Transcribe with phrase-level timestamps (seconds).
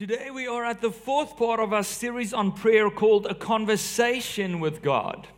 [0.00, 4.58] Today we are at the fourth part of our series on prayer called A Conversation
[4.58, 5.28] with God.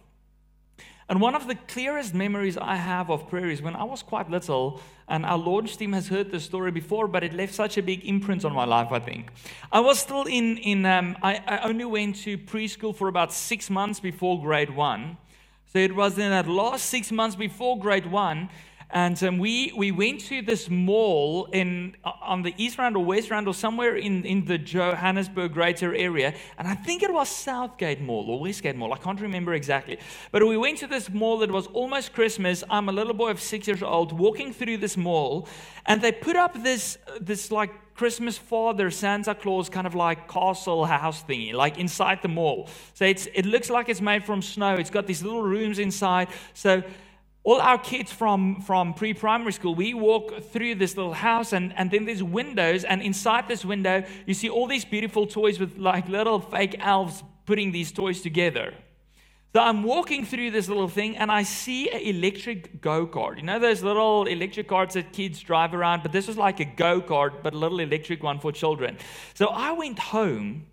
[1.08, 4.30] And one of the clearest memories I have of prayer is when I was quite
[4.30, 7.82] little, and our launch team has heard this story before, but it left such a
[7.82, 9.32] big imprint on my life, I think.
[9.72, 13.68] I was still in, in um, I, I only went to preschool for about six
[13.68, 15.16] months before grade one.
[15.72, 18.48] So it was in that last six months before grade one
[18.92, 23.04] and um, we, we went to this mall in, uh, on the East Rand or
[23.04, 26.34] West Rand or somewhere in, in the Johannesburg greater area.
[26.58, 28.92] And I think it was Southgate Mall or Westgate Mall.
[28.92, 29.98] I can't remember exactly.
[30.30, 32.62] But we went to this mall that was almost Christmas.
[32.68, 35.48] I'm a little boy of six years old walking through this mall.
[35.86, 40.84] And they put up this, this like Christmas father, Santa Claus kind of like castle
[40.84, 42.68] house thingy, like inside the mall.
[42.92, 44.74] So it's, it looks like it's made from snow.
[44.74, 46.28] It's got these little rooms inside.
[46.52, 46.82] So
[47.44, 51.72] all our kids from, from pre primary school, we walk through this little house, and,
[51.76, 55.76] and then there's windows, and inside this window, you see all these beautiful toys with
[55.76, 58.72] like little fake elves putting these toys together.
[59.54, 63.36] So I'm walking through this little thing, and I see an electric go kart.
[63.38, 66.64] You know those little electric carts that kids drive around, but this was like a
[66.64, 68.98] go kart, but a little electric one for children.
[69.34, 70.66] So I went home,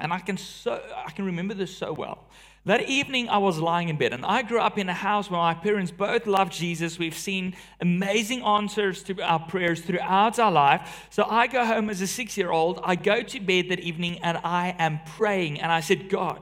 [0.00, 2.26] and I can so I can remember this so well.
[2.66, 5.38] That evening, I was lying in bed, and I grew up in a house where
[5.38, 6.98] my parents both loved Jesus.
[6.98, 11.06] We've seen amazing answers to our prayers throughout our life.
[11.10, 12.80] So I go home as a six year old.
[12.82, 15.60] I go to bed that evening, and I am praying.
[15.60, 16.40] And I said, God,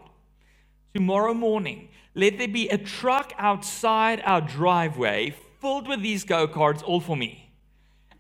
[0.95, 6.85] tomorrow morning, let there be a truck outside our driveway filled with these go karts,
[6.85, 7.53] all for me.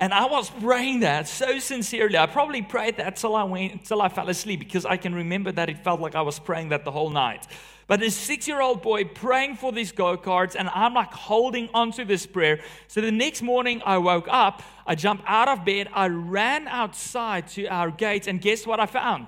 [0.00, 2.19] And I was praying that so sincerely.
[2.19, 5.53] I probably prayed that till I went till I fell asleep because I can remember
[5.53, 7.47] that it felt like I was praying that the whole night.
[7.93, 11.69] But this six year old boy praying for these go karts, and I'm like holding
[11.75, 12.61] onto this prayer.
[12.89, 17.48] So the next morning, I woke up, I jumped out of bed, I ran outside
[17.48, 19.27] to our gate, and guess what I found?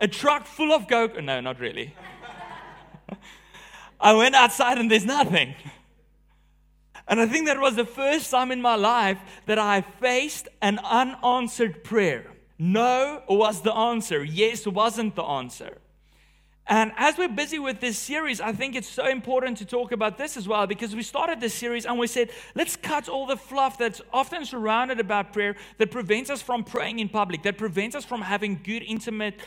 [0.00, 1.22] A truck full of go karts.
[1.22, 1.94] No, not really.
[4.00, 5.54] I went outside, and there's nothing.
[7.06, 10.80] And I think that was the first time in my life that I faced an
[10.80, 12.32] unanswered prayer.
[12.58, 15.78] No was the answer, yes wasn't the answer.
[16.68, 20.18] And as we're busy with this series, I think it's so important to talk about
[20.18, 23.36] this as well because we started this series and we said, let's cut all the
[23.36, 27.94] fluff that's often surrounded about prayer that prevents us from praying in public, that prevents
[27.94, 29.38] us from having good, intimate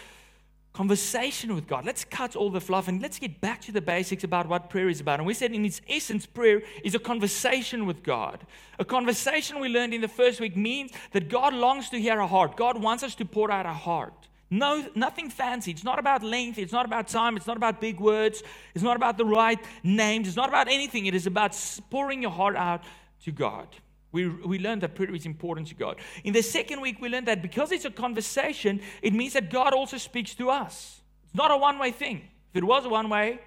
[0.72, 1.84] conversation with God.
[1.84, 4.88] Let's cut all the fluff and let's get back to the basics about what prayer
[4.88, 5.19] is about.
[5.19, 8.46] And we said, in its essence, prayer is a conversation with God.
[8.78, 12.28] A conversation we learned in the first week means that God longs to hear our
[12.30, 14.28] heart, God wants us to pour out our heart.
[14.51, 15.71] No, nothing fancy.
[15.71, 16.57] It's not about length.
[16.57, 17.37] It's not about time.
[17.37, 18.41] It's not about big words.
[18.73, 20.27] It's not about the right names.
[20.27, 21.05] It's not about anything.
[21.05, 21.55] It is about
[21.91, 22.83] pouring your heart out
[23.25, 23.67] to God.
[24.11, 25.97] We, we learned that prayer is important to God.
[26.23, 29.73] In the second week, we learned that because it's a conversation, it means that God
[29.73, 31.01] also speaks to us.
[31.25, 32.27] It's not a one way thing.
[32.51, 33.39] If it was a one way,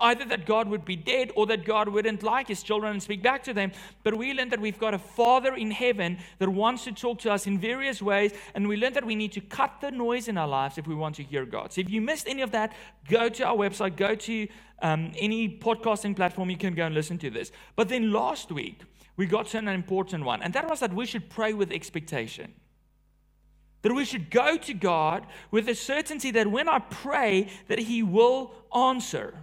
[0.00, 3.22] either that God would be dead or that God wouldn't like his children and speak
[3.22, 3.72] back to them.
[4.02, 7.32] But we learned that we've got a Father in heaven that wants to talk to
[7.32, 8.32] us in various ways.
[8.54, 10.94] And we learned that we need to cut the noise in our lives if we
[10.94, 11.72] want to hear God.
[11.72, 12.74] So if you missed any of that,
[13.08, 14.48] go to our website, go to
[14.82, 17.52] um, any podcasting platform, you can go and listen to this.
[17.76, 18.80] But then last week,
[19.16, 22.52] we got to an important one, and that was that we should pray with expectation.
[23.82, 28.02] That we should go to God with the certainty that when I pray, that He
[28.02, 29.34] will answer.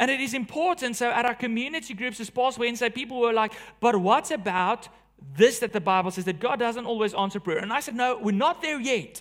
[0.00, 0.96] And it is important.
[0.96, 4.88] So at our community groups this past Wednesday, people were like, but what about
[5.36, 7.58] this that the Bible says that God doesn't always answer prayer?
[7.58, 9.20] And I said, no, we're not there yet.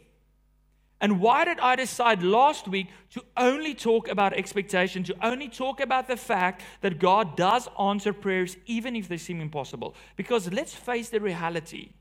[1.01, 5.81] And why did I decide last week to only talk about expectation, to only talk
[5.81, 9.96] about the fact that God does answer prayers even if they seem impossible?
[10.16, 11.91] Because let's face the reality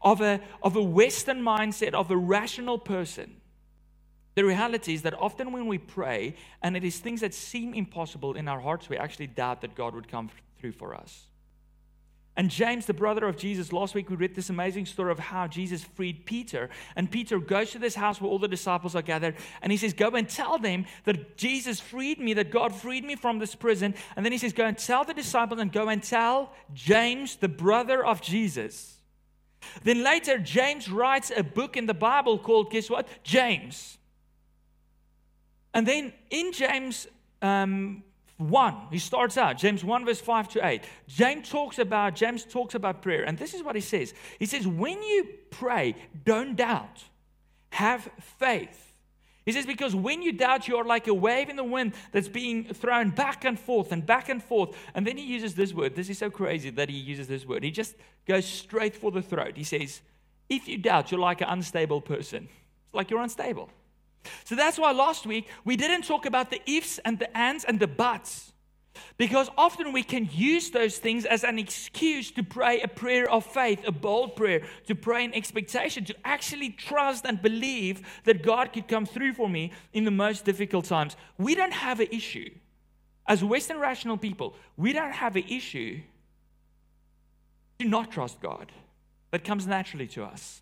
[0.00, 3.36] of a, of a Western mindset, of a rational person
[4.34, 8.34] the reality is that often when we pray, and it is things that seem impossible
[8.34, 11.26] in our hearts, we actually doubt that God would come through for us.
[12.36, 15.46] And James, the brother of Jesus, last week we read this amazing story of how
[15.46, 16.68] Jesus freed Peter.
[16.96, 19.92] And Peter goes to this house where all the disciples are gathered, and he says,
[19.92, 23.94] Go and tell them that Jesus freed me, that God freed me from this prison.
[24.16, 27.48] And then he says, Go and tell the disciples, and go and tell James, the
[27.48, 28.94] brother of Jesus.
[29.84, 33.08] Then later, James writes a book in the Bible called, guess what?
[33.22, 33.98] James.
[35.74, 37.06] And then in James
[37.42, 38.02] um,
[38.38, 40.82] 1, he starts out, James 1, verse 5 to 8.
[41.08, 43.24] James talks about, James talks about prayer.
[43.24, 44.14] And this is what he says.
[44.38, 47.02] He says, when you pray, don't doubt.
[47.70, 48.92] Have faith.
[49.44, 52.28] He says, because when you doubt, you are like a wave in the wind that's
[52.28, 54.74] being thrown back and forth and back and forth.
[54.94, 55.94] And then he uses this word.
[55.94, 57.62] This is so crazy that he uses this word.
[57.62, 57.94] He just
[58.26, 59.56] goes straight for the throat.
[59.56, 60.00] He says,
[60.48, 62.48] if you doubt, you're like an unstable person.
[62.86, 63.70] It's like you're unstable.
[64.44, 67.78] So that's why last week we didn't talk about the ifs and the ands and
[67.80, 68.52] the buts.
[69.16, 73.44] Because often we can use those things as an excuse to pray a prayer of
[73.44, 78.72] faith, a bold prayer, to pray in expectation, to actually trust and believe that God
[78.72, 81.16] could come through for me in the most difficult times.
[81.38, 82.50] We don't have an issue.
[83.26, 86.00] As Western rational people, we don't have an issue
[87.78, 88.70] to not trust God.
[89.30, 90.60] That comes naturally to us.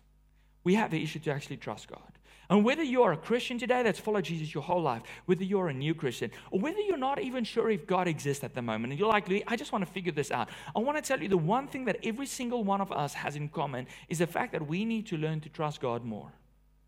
[0.63, 2.12] We have the issue to actually trust God.
[2.53, 5.69] And whether you are a Christian today that's followed Jesus your whole life, whether you're
[5.69, 8.93] a new Christian, or whether you're not even sure if God exists at the moment,
[8.93, 11.27] and you're like, I just want to figure this out, I want to tell you
[11.27, 14.51] the one thing that every single one of us has in common is the fact
[14.51, 16.31] that we need to learn to trust God more.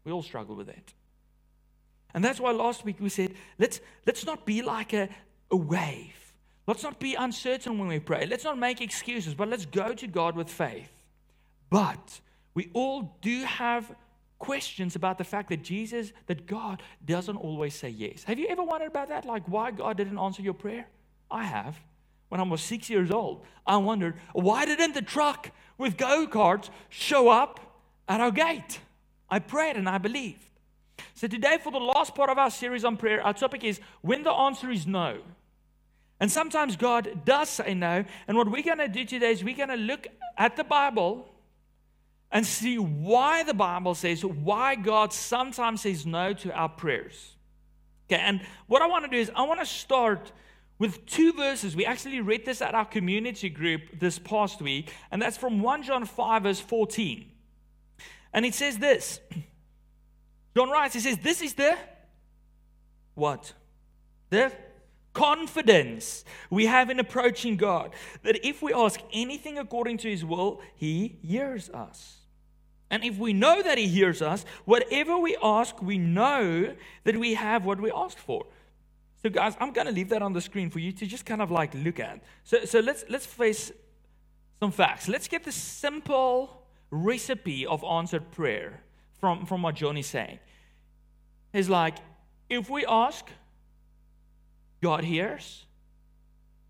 [0.03, 0.93] We all struggle with it.
[2.13, 5.09] And that's why last week we said, let's, let's not be like a,
[5.49, 6.31] a wave.
[6.67, 8.27] Let's not be uncertain when we pray.
[8.27, 10.91] Let's not make excuses, but let's go to God with faith.
[11.71, 12.21] But
[12.53, 13.91] we all do have
[14.39, 18.23] questions about the fact that Jesus, that God doesn't always say yes.
[18.23, 19.25] Have you ever wondered about that?
[19.25, 20.87] Like why God didn't answer your prayer?
[21.31, 21.79] I have.
[22.29, 26.69] When I was six years old, I wondered why didn't the truck with go karts
[26.89, 27.59] show up
[28.07, 28.79] at our gate?
[29.29, 30.41] I prayed and I believed.
[31.13, 34.23] So, today, for the last part of our series on prayer, our topic is when
[34.23, 35.19] the answer is no.
[36.19, 38.05] And sometimes God does say no.
[38.27, 41.27] And what we're going to do today is we're going to look at the Bible
[42.35, 47.37] and see why the Bible says, why God sometimes says no to our prayers.
[48.11, 50.33] Okay, and what I want to do is I want to start
[50.77, 51.77] with two verses.
[51.77, 55.83] We actually read this at our community group this past week, and that's from 1
[55.83, 57.31] John 5, verse 14.
[58.33, 59.21] And it says this
[60.57, 61.77] John writes, he says, This is the
[63.13, 63.53] what?
[64.29, 64.51] The
[65.13, 67.93] confidence we have in approaching God
[68.23, 72.23] that if we ask anything according to His will, He hears us.
[72.89, 76.73] And if we know that He hears us, whatever we ask, we know
[77.03, 78.45] that we have what we asked for.
[79.21, 81.41] So, guys, I'm going to leave that on the screen for you to just kind
[81.41, 82.21] of like look at.
[82.43, 83.71] So, so let's let's face
[84.59, 85.07] some facts.
[85.07, 86.61] Let's get the simple
[86.91, 88.81] recipe of answered prayer
[89.19, 90.39] from, from what John is saying.
[91.53, 91.97] It's like
[92.49, 93.25] if we ask,
[94.81, 95.65] God hears.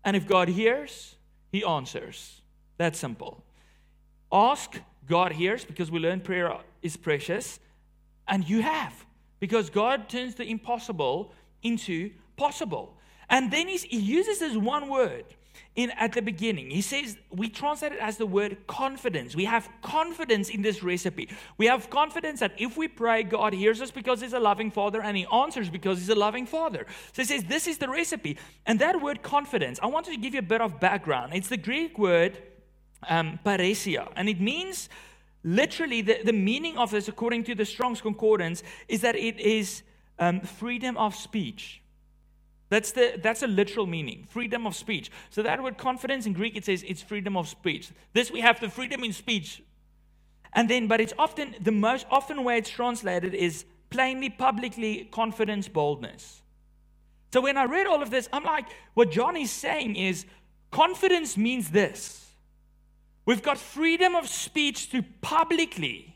[0.04, 1.16] And if God hears,
[1.50, 2.40] He answers.
[2.78, 3.44] That's simple.
[4.32, 7.58] Ask, God hears, because we learn prayer is precious.
[8.28, 9.06] And you have,
[9.38, 11.32] because God turns the impossible
[11.62, 12.96] into possible.
[13.28, 15.24] And then he uses this one word
[15.74, 16.70] in at the beginning.
[16.70, 19.34] He says we translate it as the word confidence.
[19.34, 21.28] We have confidence in this recipe.
[21.58, 25.02] We have confidence that if we pray, God hears us because He's a loving Father,
[25.02, 26.86] and He answers because He's a loving Father.
[27.12, 28.38] So he says this is the recipe.
[28.66, 31.32] And that word confidence, I wanted to give you a bit of background.
[31.34, 32.38] It's the Greek word
[33.08, 34.88] um, parrhesia, and it means
[35.44, 39.82] literally the, the meaning of this, according to the Strong's Concordance, is that it is
[40.18, 41.82] um, freedom of speech.
[42.68, 45.10] That's, the, that's a literal meaning freedom of speech.
[45.30, 47.90] So, that word confidence in Greek, it says it's freedom of speech.
[48.12, 49.62] This we have the freedom in speech.
[50.52, 55.68] And then, but it's often, the most often way it's translated is plainly, publicly, confidence,
[55.68, 56.42] boldness.
[57.32, 60.26] So, when I read all of this, I'm like, what John is saying is
[60.72, 62.25] confidence means this.
[63.26, 66.15] We've got freedom of speech to publicly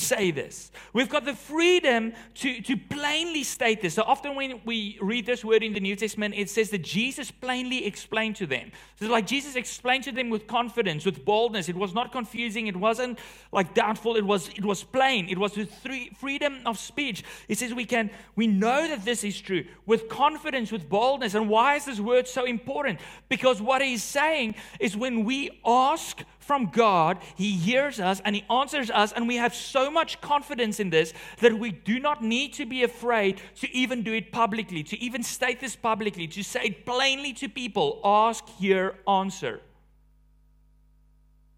[0.00, 0.72] say this.
[0.92, 3.94] We've got the freedom to, to plainly state this.
[3.94, 7.30] So often when we read this word in the New Testament, it says that Jesus
[7.30, 8.72] plainly explained to them.
[8.98, 11.68] So like Jesus explained to them with confidence, with boldness.
[11.68, 12.66] It was not confusing.
[12.66, 13.18] It wasn't
[13.52, 14.16] like doubtful.
[14.16, 15.28] It was it was plain.
[15.28, 17.22] It was with three, freedom of speech.
[17.48, 21.34] It says we can we know that this is true with confidence, with boldness.
[21.34, 23.00] And why is this word so important?
[23.28, 28.44] Because what he's saying is when we ask from God, He hears us and He
[28.50, 32.54] answers us, and we have so much confidence in this that we do not need
[32.54, 36.62] to be afraid to even do it publicly, to even state this publicly, to say
[36.64, 39.60] it plainly to people ask, hear, answer.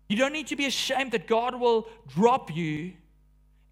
[0.08, 2.92] You don't need to be ashamed that God will drop you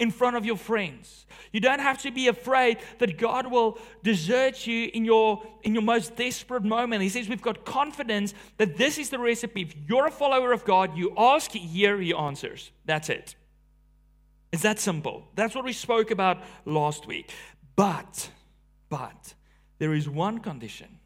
[0.00, 1.26] in front of your friends.
[1.52, 5.82] You don't have to be afraid that God will desert you in your, in your
[5.82, 7.02] most desperate moment.
[7.02, 9.62] He says we've got confidence that this is the recipe.
[9.62, 12.72] If you're a follower of God, you ask, hear he answers.
[12.86, 13.34] That's it.
[14.52, 15.28] It's that simple.
[15.34, 17.30] That's what we spoke about last week.
[17.76, 18.30] But,
[18.88, 19.34] but,
[19.78, 20.98] there is one condition.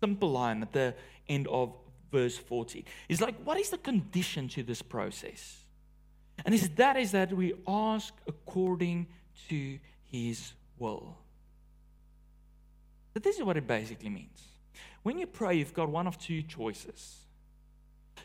[0.00, 0.94] Simple line at the
[1.28, 1.74] end of
[2.12, 2.84] verse 40.
[3.08, 5.63] It's like, what is the condition to this process?
[6.44, 9.06] And it's that is that we ask according
[9.48, 9.78] to
[10.10, 11.16] his will.
[13.12, 14.42] But this is what it basically means.
[15.02, 17.20] When you pray, you've got one of two choices.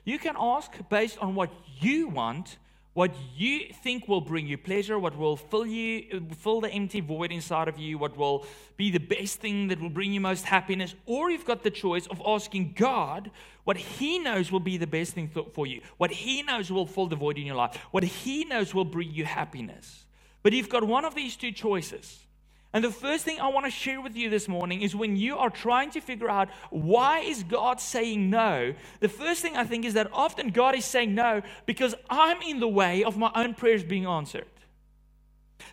[0.03, 2.57] You can ask based on what you want,
[2.93, 7.31] what you think will bring you pleasure, what will fill you, fill the empty void
[7.31, 8.46] inside of you, what will
[8.77, 12.08] be the best thing that will bring you most happiness, or you've got the choice
[12.08, 13.31] of asking God
[13.63, 17.08] what He knows will be the best thing for you, what He knows will fill
[17.08, 20.05] the void in your life, what He knows will bring you happiness.
[20.41, 22.25] But you've got one of these two choices.
[22.71, 25.38] And the first thing I want to share with you this morning is when you
[25.38, 29.85] are trying to figure out why is God saying no, the first thing I think
[29.85, 33.55] is that often God is saying no because I'm in the way of my own
[33.55, 34.45] prayers being answered.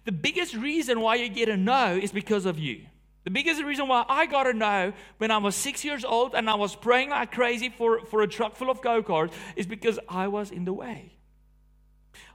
[0.04, 2.86] The biggest reason why you get a no is because of you.
[3.24, 6.48] The biggest reason why I got a no when I was six years old and
[6.48, 9.98] I was praying like crazy for, for a truck full of go karts is because
[10.08, 11.12] I was in the way.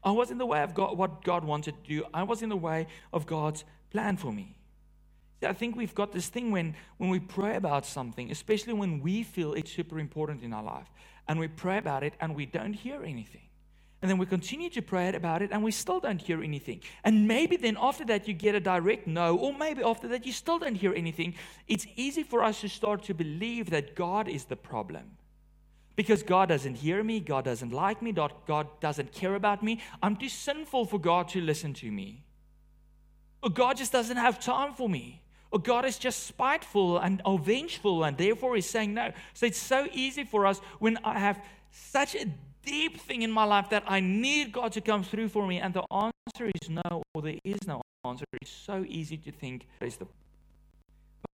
[0.03, 2.05] I was in the way of God, what God wanted to do.
[2.13, 4.55] I was in the way of God's plan for me.
[5.39, 9.01] See, I think we've got this thing when, when we pray about something, especially when
[9.01, 10.87] we feel it's super important in our life,
[11.27, 13.41] and we pray about it and we don't hear anything.
[14.01, 16.81] And then we continue to pray about it and we still don't hear anything.
[17.03, 20.31] And maybe then after that you get a direct no, or maybe after that you
[20.31, 21.35] still don't hear anything.
[21.67, 25.17] It's easy for us to start to believe that God is the problem.
[25.95, 29.81] Because God doesn't hear me, God doesn't like me, God doesn't care about me.
[30.01, 32.23] I'm too sinful for God to listen to me.
[33.43, 35.21] Or God just doesn't have time for me.
[35.51, 39.11] Or God is just spiteful and or vengeful and therefore is saying no.
[39.33, 42.25] So it's so easy for us when I have such a
[42.63, 45.73] deep thing in my life that I need God to come through for me and
[45.73, 48.25] the answer is no or there is no answer.
[48.41, 50.07] It's so easy to think there's the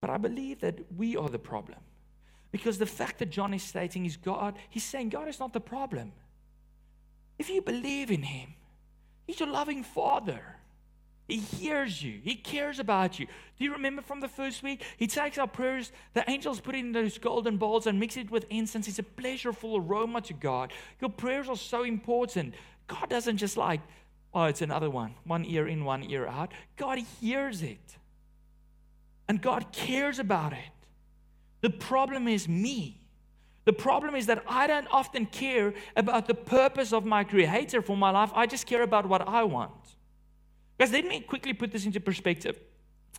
[0.01, 1.79] but I believe that we are the problem.
[2.53, 5.61] Because the fact that John is stating is God, he's saying God is not the
[5.61, 6.13] problem.
[7.39, 8.55] If you believe in him,
[9.27, 10.57] he's a loving father.
[11.29, 12.21] He hears you.
[12.23, 13.27] He cares about you.
[13.59, 14.83] Do you remember from the first week?
[14.97, 18.31] He takes our prayers, the angels put it in those golden bowls and mix it
[18.31, 18.87] with incense.
[18.87, 20.73] It's a pleasureful aroma to God.
[21.01, 22.55] Your prayers are so important.
[22.87, 23.81] God doesn't just like,
[24.33, 26.53] oh, it's another one, one ear in, one ear out.
[26.77, 27.97] God hears it.
[29.29, 30.59] And God cares about it.
[31.61, 33.01] The problem is me.
[33.65, 37.97] The problem is that I don't often care about the purpose of my Creator for
[37.97, 38.31] my life.
[38.33, 39.73] I just care about what I want.
[40.79, 42.59] Guys, let me quickly put this into perspective.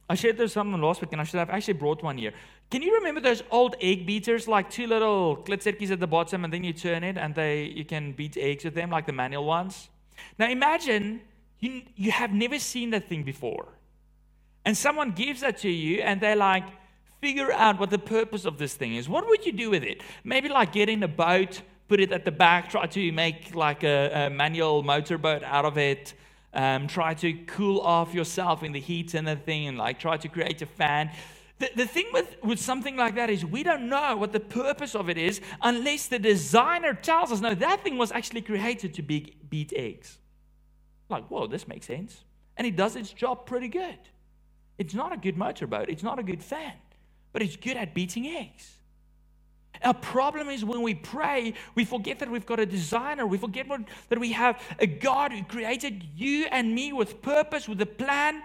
[0.09, 2.33] I shared this something last week, and I should have actually brought one here.
[2.69, 6.53] Can you remember those old egg beaters, like two little klitsertjies at the bottom, and
[6.53, 9.45] then you turn it, and they you can beat eggs with them, like the manual
[9.45, 9.89] ones?
[10.39, 11.21] Now imagine
[11.59, 13.67] you you have never seen that thing before,
[14.63, 16.65] and someone gives that to you, and they're like,
[17.19, 19.09] figure out what the purpose of this thing is.
[19.09, 20.03] What would you do with it?
[20.23, 23.83] Maybe like get in a boat, put it at the back, try to make like
[23.83, 26.13] a, a manual motorboat out of it
[26.57, 30.17] um, try to cool off yourself in the heat and the thing, and like try
[30.17, 31.11] to create a fan.
[31.59, 34.95] The, the thing with, with something like that is we don't know what the purpose
[34.95, 39.01] of it is unless the designer tells us, no, that thing was actually created to
[39.01, 40.17] be, beat eggs.
[41.09, 42.23] Like, whoa, this makes sense.
[42.57, 43.97] And it does its job pretty good.
[44.79, 46.73] It's not a good motorboat, it's not a good fan,
[47.33, 48.76] but it's good at beating eggs.
[49.83, 53.25] Our problem is when we pray, we forget that we've got a designer.
[53.25, 57.67] We forget what, that we have a God who created you and me with purpose,
[57.67, 58.41] with a plan.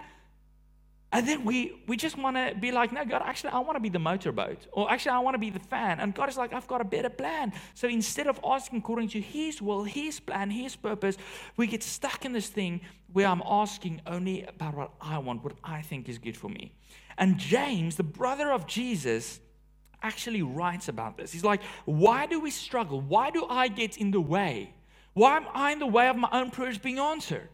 [1.11, 3.79] And then we, we just want to be like, no, God, actually, I want to
[3.79, 4.65] be the motorboat.
[4.71, 5.99] Or actually, I want to be the fan.
[5.99, 7.53] And God is like, I've got a better plan.
[7.75, 11.17] So instead of asking according to His will, His plan, His purpose,
[11.55, 15.53] we get stuck in this thing where I'm asking only about what I want, what
[15.63, 16.73] I think is good for me.
[17.15, 19.39] And James, the brother of Jesus,
[20.03, 21.31] actually writes about this.
[21.31, 23.01] He's like, Why do we struggle?
[23.01, 24.73] Why do I get in the way?
[25.13, 27.49] Why am I in the way of my own prayers being answered?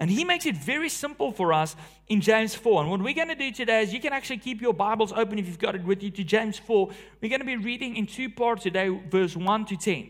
[0.00, 1.76] And he makes it very simple for us
[2.08, 2.80] in James 4.
[2.80, 5.38] And what we're going to do today is you can actually keep your Bibles open
[5.38, 6.88] if you've got it with you to James 4.
[7.20, 10.08] We're going to be reading in two parts today, verse 1 to 10.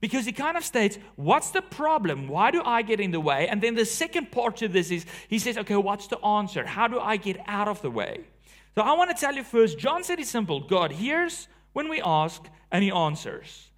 [0.00, 2.28] Because he kind of states, What's the problem?
[2.28, 3.48] Why do I get in the way?
[3.48, 6.64] And then the second part to this is he says, Okay, what's the answer?
[6.64, 8.26] How do I get out of the way?
[8.74, 10.60] So I want to tell you first, John said it's simple.
[10.60, 13.70] God hears when we ask and he answers.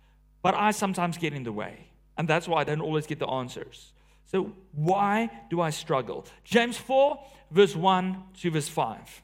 [0.43, 1.89] But I sometimes get in the way.
[2.17, 3.93] And that's why I don't always get the answers.
[4.27, 6.27] So why do I struggle?
[6.45, 7.19] James 4,
[7.51, 9.23] verse 1 to verse 5.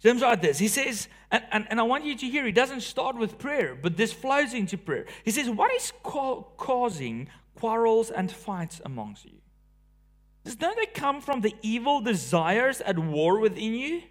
[0.00, 0.58] James writes this.
[0.58, 3.74] He says, and, and, and I want you to hear, he doesn't start with prayer,
[3.74, 5.06] but this flows into prayer.
[5.24, 9.38] He says, What is ca- causing quarrels and fights amongst you?
[10.54, 14.02] Don't they come from the evil desires at war within you?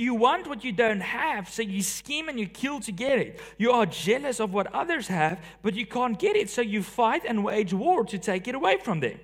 [0.00, 3.38] You want what you don't have, so you scheme and you kill to get it.
[3.58, 7.22] You are jealous of what others have, but you can't get it, so you fight
[7.26, 9.20] and wage war to take it away from them.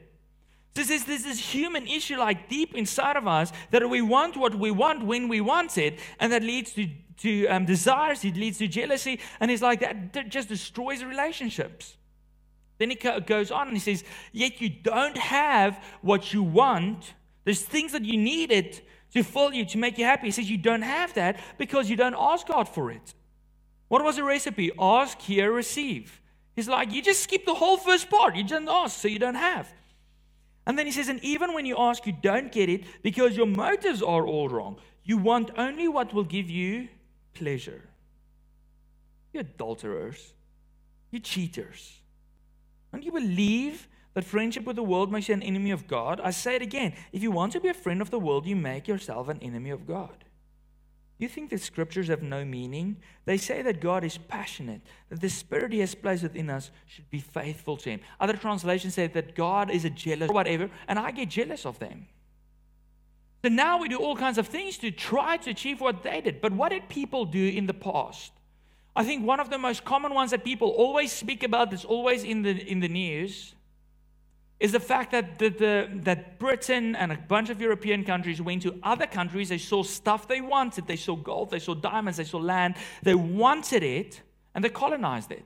[0.74, 4.54] This is this is human issue, like deep inside of us, that we want what
[4.54, 6.86] we want when we want it, and that leads to,
[7.22, 11.96] to um, desires, it leads to jealousy, and it's like that, that just destroys relationships.
[12.78, 17.14] Then he goes on and he says, Yet you don't have what you want.
[17.44, 18.80] There's things that you needed
[19.12, 20.26] to fill you, to make you happy.
[20.26, 23.14] He says, You don't have that because you don't ask God for it.
[23.88, 24.72] What was the recipe?
[24.78, 26.20] Ask, hear, receive.
[26.54, 28.36] He's like, You just skip the whole first part.
[28.36, 29.72] You didn't ask, so you don't have.
[30.66, 33.46] And then he says, And even when you ask, you don't get it because your
[33.46, 34.76] motives are all wrong.
[35.04, 36.88] You want only what will give you
[37.32, 37.82] pleasure.
[39.32, 40.34] You adulterers,
[41.10, 42.00] you cheaters.
[42.92, 46.20] Don't you believe that friendship with the world makes you an enemy of God?
[46.22, 46.94] I say it again.
[47.12, 49.70] If you want to be a friend of the world, you make yourself an enemy
[49.70, 50.24] of God.
[51.18, 52.98] You think that scriptures have no meaning?
[53.24, 57.08] They say that God is passionate, that the spirit He has placed within us should
[57.10, 58.00] be faithful to Him.
[58.20, 62.06] Other translations say that God is a jealous, whatever, and I get jealous of them.
[63.42, 66.40] So now we do all kinds of things to try to achieve what they did.
[66.40, 68.32] But what did people do in the past?
[68.96, 72.24] I think one of the most common ones that people always speak about, that's always
[72.24, 73.54] in the, in the news,
[74.58, 78.62] is the fact that, the, the, that Britain and a bunch of European countries went
[78.62, 79.50] to other countries.
[79.50, 80.86] They saw stuff they wanted.
[80.86, 82.76] They saw gold, they saw diamonds, they saw land.
[83.02, 84.22] They wanted it,
[84.54, 85.44] and they colonized it.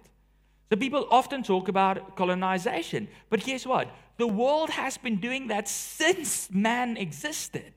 [0.71, 3.09] So people often talk about colonization.
[3.29, 3.89] But guess what?
[4.19, 7.73] The world has been doing that since man existed.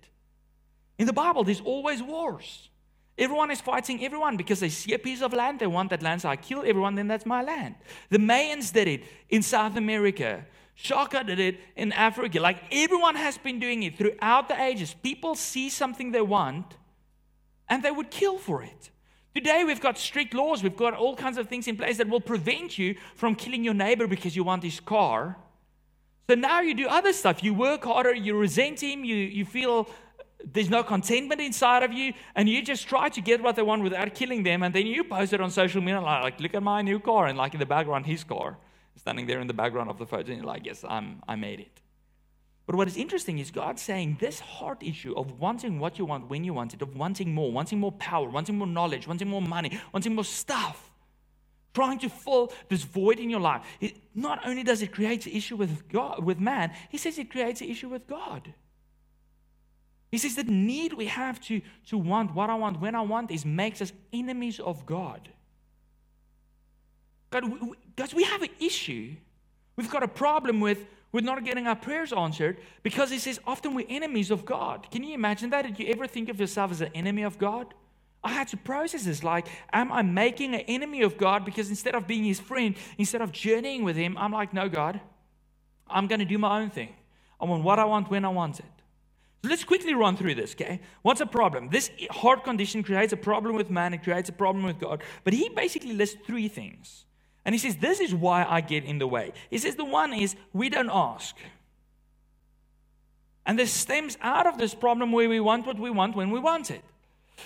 [1.00, 2.70] In the Bible, there's always wars.
[3.18, 6.22] Everyone is fighting everyone because they see a piece of land, they want that land,
[6.22, 7.76] so I kill everyone, then that's my land.
[8.10, 10.46] The Mayans did it in South America.
[10.74, 12.40] Shaka did it in Africa.
[12.40, 14.96] Like everyone has been doing it throughout the ages.
[14.96, 16.78] People see something they want
[17.70, 18.90] and they would kill for it.
[19.36, 22.22] Today, we've got strict laws, we've got all kinds of things in place that will
[22.22, 25.38] prevent you from killing your neighbor because you want his car.
[26.30, 27.44] So now you do other stuff.
[27.44, 29.90] You work harder, you resent him, you, you feel
[30.44, 33.84] there's no contentment inside of you, and you just try to get what they want
[33.84, 36.82] without killing them, and then you post it on social media, like, look at my
[36.82, 38.58] new car, and like in the background, his car,
[38.96, 41.60] standing there in the background of the photo, and you're like, yes, I'm, I made
[41.60, 41.82] it.
[42.66, 46.30] But what is interesting is God saying this heart issue of wanting what you want
[46.30, 49.42] when you want it, of wanting more, wanting more power, wanting more knowledge, wanting more
[49.42, 50.92] money, wanting more stuff,
[51.74, 53.64] trying to fill this void in your life.
[53.82, 57.30] It, not only does it create an issue with God, with man, he says it
[57.30, 58.54] creates an issue with God.
[60.14, 63.32] He says the need we have to, to want what I want when I want
[63.32, 65.28] is makes us enemies of God.
[67.32, 67.46] God,
[67.96, 69.16] because we have an issue.
[69.76, 73.74] We've got a problem with, with not getting our prayers answered because he says often
[73.74, 74.86] we're enemies of God.
[74.92, 75.64] Can you imagine that?
[75.64, 77.74] Did you ever think of yourself as an enemy of God?
[78.24, 81.96] I had to process this like, am I making an enemy of God because instead
[81.96, 85.02] of being his friend, instead of journeying with him, I'm like, no, God,
[85.88, 86.90] I'm going to do my own thing.
[87.42, 88.66] I want what I want when I want it.
[89.44, 90.80] Let's quickly run through this, okay?
[91.02, 91.68] What's a problem?
[91.70, 95.04] This heart condition creates a problem with man, it creates a problem with God.
[95.26, 97.06] But he basically lists three things.
[97.44, 99.34] And he says, This is why I get in the way.
[99.50, 101.36] He says, The one is we don't ask.
[103.46, 106.40] And this stems out of this problem where we want what we want when we
[106.40, 106.82] want it.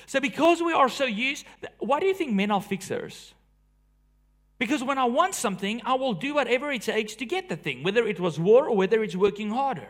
[0.06, 1.46] So, because we are so used,
[1.80, 3.34] why do you think men are fixers?
[4.60, 7.82] Because when I want something, I will do whatever it takes to get the thing,
[7.82, 9.88] whether it was war or whether it's working harder.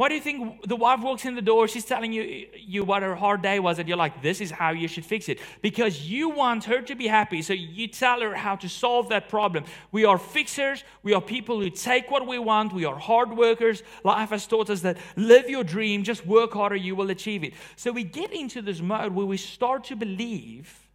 [0.00, 3.02] Why do you think the wife walks in the door, she's telling you, you what
[3.02, 5.38] her hard day was, and you're like, this is how you should fix it?
[5.60, 9.28] Because you want her to be happy, so you tell her how to solve that
[9.28, 9.64] problem.
[9.92, 13.82] We are fixers, we are people who take what we want, we are hard workers.
[14.02, 17.52] Life has taught us that live your dream, just work harder, you will achieve it.
[17.76, 20.88] So we get into this mode where we start to believe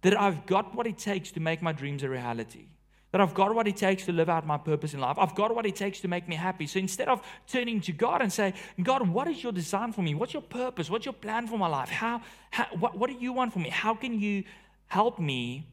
[0.00, 2.66] that I've got what it takes to make my dreams a reality.
[3.10, 5.16] That I've got what it takes to live out my purpose in life.
[5.18, 6.66] I've got what it takes to make me happy.
[6.66, 10.14] So instead of turning to God and say, God, what is your design for me?
[10.14, 10.90] What's your purpose?
[10.90, 11.88] What's your plan for my life?
[11.88, 13.70] How, how what, what do you want for me?
[13.70, 14.44] How can you
[14.88, 15.66] help me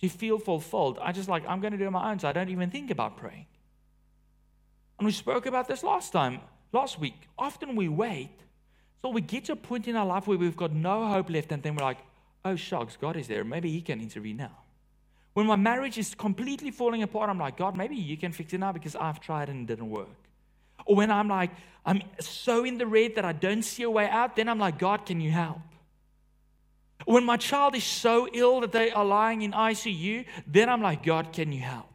[0.00, 0.98] to feel fulfilled?
[1.00, 3.16] I just like, I'm going to do my own, so I don't even think about
[3.16, 3.46] praying.
[4.98, 6.40] And we spoke about this last time,
[6.72, 7.28] last week.
[7.38, 8.30] Often we wait,
[9.00, 11.52] so we get to a point in our life where we've got no hope left,
[11.52, 11.98] and then we're like,
[12.44, 13.44] oh, shucks, God is there.
[13.44, 14.56] Maybe He can intervene now.
[15.34, 18.58] When my marriage is completely falling apart, I'm like, God, maybe you can fix it
[18.58, 20.08] now because I've tried and it didn't work.
[20.86, 21.50] Or when I'm like,
[21.86, 24.78] I'm so in the red that I don't see a way out, then I'm like,
[24.78, 25.60] God, can you help?
[27.04, 31.02] When my child is so ill that they are lying in ICU, then I'm like,
[31.02, 31.89] God, can you help?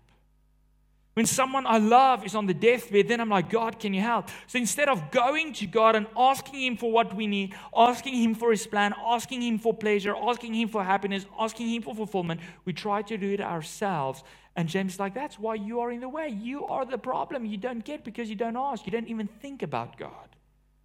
[1.15, 4.28] When someone I love is on the deathbed, then I'm like, God, can you help?
[4.47, 8.36] So instead of going to God and asking Him for what we need, asking Him
[8.36, 12.41] for His plan, asking Him for pleasure, asking Him for happiness, asking Him for fulfillment,
[12.65, 14.25] we try to do it ourselves.
[14.58, 16.28] And James is like, that's why you are in the way.
[16.28, 17.45] You are the problem.
[17.45, 18.86] You don't get because you don't ask.
[18.86, 20.36] You don't even think about God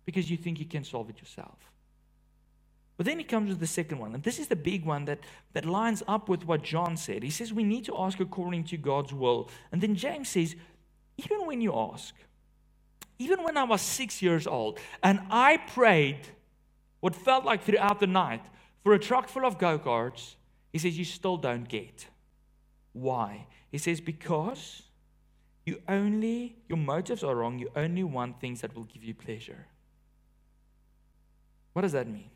[0.05, 1.59] because you think you can solve it yourself.
[3.01, 5.21] But then he comes with the second one, and this is the big one that,
[5.55, 7.23] that lines up with what John said.
[7.23, 9.49] He says we need to ask according to God's will.
[9.73, 10.55] And then James says,
[11.17, 12.15] even when you ask,
[13.19, 16.29] even when I was six years old, and I prayed
[17.01, 18.45] what felt like throughout the night
[18.83, 20.35] for a truck full of go karts,
[20.71, 22.07] he says, you still don't get.
[22.93, 23.47] Why?
[23.73, 24.83] He says, because
[25.65, 27.59] you only, your motives are wrong.
[27.59, 29.69] You only want things that will give you pleasure.
[31.73, 32.29] What does that mean?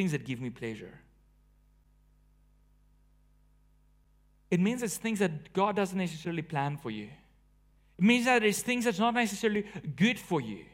[0.00, 0.98] Things that give me pleasure.
[4.50, 7.08] It means it's things that God doesn't necessarily plan for you.
[7.98, 10.64] It means that it's things that's not necessarily good for you.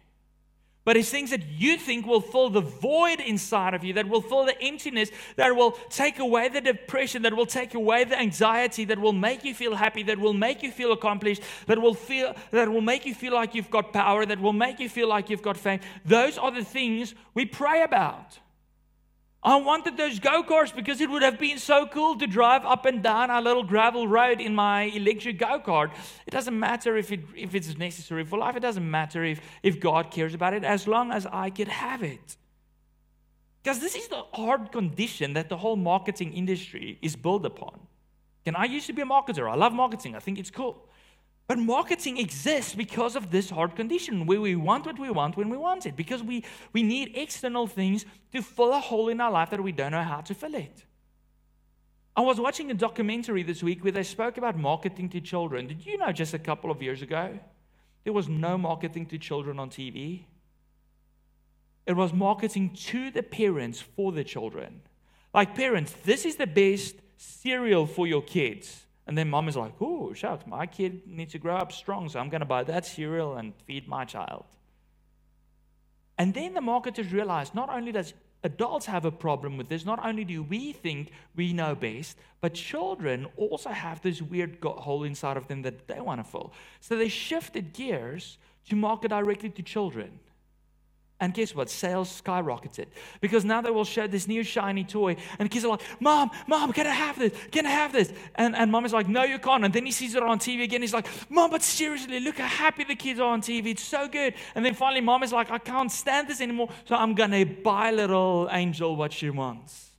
[0.84, 4.20] But it's things that you think will fill the void inside of you, that will
[4.20, 8.84] fill the emptiness, that will take away the depression, that will take away the anxiety,
[8.84, 12.36] that will make you feel happy, that will make you feel accomplished, that will feel
[12.52, 15.28] that will make you feel like you've got power, that will make you feel like
[15.30, 15.80] you've got fame.
[16.04, 18.38] Those are the things we pray about.
[19.46, 22.84] I wanted those go karts because it would have been so cool to drive up
[22.84, 25.92] and down our little gravel road in my electric go kart.
[26.26, 29.78] It doesn't matter if, it, if it's necessary for life, it doesn't matter if, if
[29.78, 32.36] God cares about it, as long as I could have it.
[33.62, 37.78] Because this is the hard condition that the whole marketing industry is built upon.
[38.46, 40.88] And I used to be a marketer, I love marketing, I think it's cool.
[41.46, 45.48] But marketing exists because of this hard condition where we want what we want when
[45.48, 49.30] we want it, because we, we need external things to fill a hole in our
[49.30, 50.84] life that we don't know how to fill it.
[52.16, 55.68] I was watching a documentary this week where they spoke about marketing to children.
[55.68, 57.38] Did you know just a couple of years ago,
[58.02, 60.24] there was no marketing to children on TV?
[61.86, 64.80] It was marketing to the parents for the children.
[65.32, 68.85] Like, parents, this is the best cereal for your kids.
[69.06, 72.18] And then mom is like, oh, shucks, my kid needs to grow up strong, so
[72.18, 74.44] I'm going to buy that cereal and feed my child.
[76.18, 80.04] And then the marketers realize not only does adults have a problem with this, not
[80.04, 85.36] only do we think we know best, but children also have this weird hole inside
[85.36, 86.52] of them that they want to fill.
[86.80, 88.38] So they shifted gears
[88.68, 90.18] to market directly to children.
[91.18, 91.70] And guess what?
[91.70, 92.88] Sales skyrocketed
[93.22, 96.74] because now they will show this new shiny toy, and kids are like, "Mom, mom,
[96.74, 97.32] can I have this?
[97.50, 99.92] Can I have this?" And and mom is like, "No, you can't." And then he
[99.92, 100.82] sees it on TV again.
[100.82, 103.70] He's like, "Mom, but seriously, look how happy the kids are on TV.
[103.70, 106.94] It's so good." And then finally, mom is like, "I can't stand this anymore, so
[106.94, 109.95] I'm gonna buy little Angel what she wants."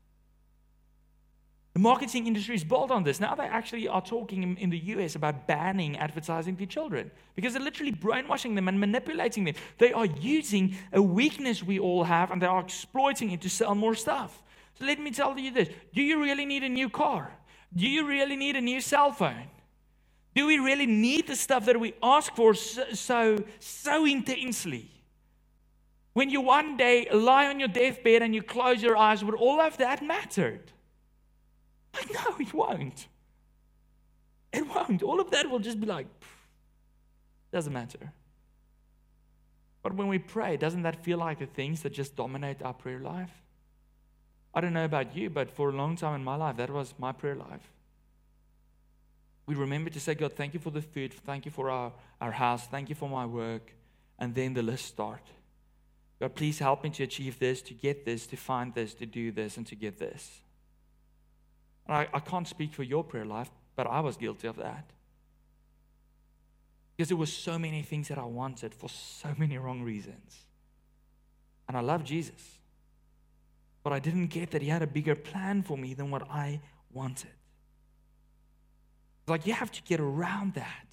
[1.78, 3.20] The marketing industry is built on this.
[3.20, 7.62] Now they actually are talking in, the US about banning advertising to children because they're
[7.62, 9.54] literally brainwashing them and manipulating them.
[9.78, 13.76] They are using a weakness we all have and they are exploiting it to sell
[13.76, 14.42] more stuff.
[14.80, 17.32] So let me tell you this Do you really need a new car?
[17.76, 19.48] Do you really need a new cell phone?
[20.34, 24.90] Do we really need the stuff that we ask for so, so, so intensely?
[26.14, 29.62] When you one day lie on your deathbed and you close your eyes, would all
[29.62, 30.72] of that mattered?
[32.14, 33.08] No, it won't.
[34.54, 35.04] It won't.
[35.04, 36.08] All of that will just be like,
[37.52, 38.12] doesn't matter.
[39.84, 43.00] But when we pray, doesn't that feel like the things that just dominate our prayer
[43.00, 43.32] life?
[44.54, 46.94] I don't know about you, but for a long time in my life, that was
[46.98, 47.72] my prayer life.
[49.46, 52.32] We remember to say, God, thank you for the food, thank you for our, our
[52.32, 53.74] house, thank you for my work,
[54.20, 55.22] and then the list start.
[56.20, 59.32] God, please help me to achieve this, to get this, to find this, to do
[59.32, 60.42] this, and to get this.
[61.88, 64.86] And I, I can't speak for your prayer life, but I was guilty of that.
[66.96, 70.46] Because there were so many things that I wanted for so many wrong reasons.
[71.68, 72.60] And I love Jesus.
[73.84, 76.60] But I didn't get that he had a bigger plan for me than what I
[76.92, 77.30] wanted.
[79.28, 80.88] Like, you have to get around that.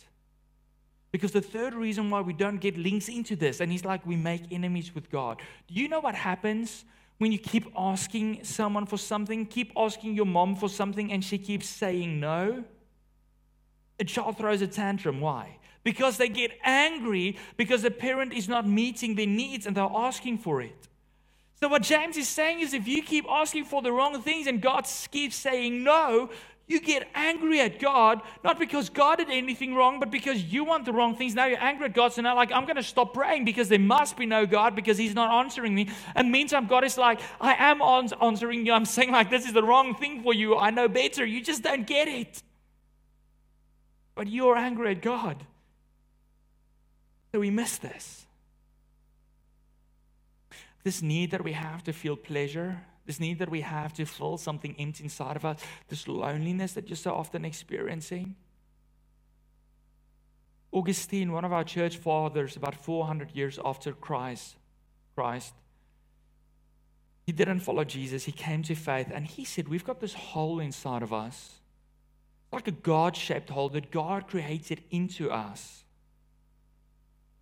[1.10, 4.16] Because the third reason why we don't get links into this, and he's like, we
[4.16, 5.40] make enemies with God.
[5.68, 6.84] Do you know what happens
[7.18, 11.38] when you keep asking someone for something, keep asking your mom for something, and she
[11.38, 12.64] keeps saying no,
[14.00, 15.20] a child throws a tantrum.
[15.20, 15.58] Why?
[15.84, 20.38] Because they get angry because the parent is not meeting their needs and they're asking
[20.38, 20.88] for it.
[21.60, 24.60] So, what James is saying is if you keep asking for the wrong things and
[24.60, 26.30] God keeps saying no,
[26.66, 30.86] you get angry at God, not because God did anything wrong, but because you want
[30.86, 31.34] the wrong things.
[31.34, 32.14] Now you're angry at God.
[32.14, 34.96] So now, like, I'm going to stop praying because there must be no God because
[34.96, 35.90] He's not answering me.
[36.14, 38.72] And meantime, God is like, I am answering you.
[38.72, 40.56] I'm saying, like, this is the wrong thing for you.
[40.56, 41.26] I know better.
[41.26, 42.42] You just don't get it.
[44.14, 45.44] But you're angry at God.
[47.32, 48.24] So we miss this.
[50.82, 54.38] This need that we have to feel pleasure this need that we have to fill
[54.38, 58.34] something empty inside of us, this loneliness that you're so often experiencing.
[60.72, 64.56] Augustine, one of our church fathers, about 400 years after Christ,
[65.14, 65.54] Christ,
[67.24, 68.24] he didn't follow Jesus.
[68.24, 71.60] He came to faith and he said, We've got this hole inside of us,
[72.52, 75.83] like a God shaped hole that God created into us.